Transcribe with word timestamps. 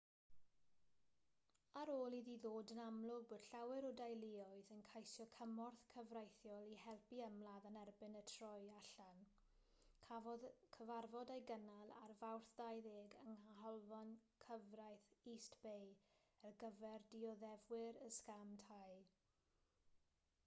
ar 1.79 1.89
ôl 1.95 2.13
iddi 2.19 2.35
ddod 2.43 2.71
yn 2.75 2.79
amlwg 2.85 3.25
bod 3.33 3.43
llawer 3.49 3.85
o 3.89 3.89
deuluoedd 3.99 4.69
yn 4.75 4.79
ceisio 4.91 5.25
cymorth 5.33 5.81
cyfreithiol 5.91 6.71
i 6.75 6.79
helpu 6.85 7.19
ymladd 7.25 7.67
yn 7.71 7.77
erbyn 7.81 8.15
y 8.21 8.23
troi 8.31 8.61
allan 8.77 9.21
cafodd 10.07 10.47
cyfarfod 10.77 11.33
ei 11.35 11.43
gynnal 11.51 11.93
ar 11.99 12.13
fawrth 12.23 12.49
20 12.63 12.95
yng 13.01 13.37
nghanolfan 13.43 14.15
gyfraith 14.47 15.07
east 15.35 15.59
bay 15.67 15.85
ar 16.49 16.57
gyfer 16.65 17.05
dioddefwyr 17.15 18.01
y 18.09 18.11
sgam 18.17 18.57
tai 18.65 18.89